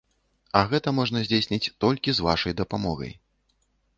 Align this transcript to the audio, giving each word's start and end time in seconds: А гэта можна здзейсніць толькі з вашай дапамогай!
А 0.59 0.63
гэта 0.71 0.93
можна 0.99 1.21
здзейсніць 1.25 1.71
толькі 1.85 2.15
з 2.19 2.25
вашай 2.27 2.57
дапамогай! 2.61 3.13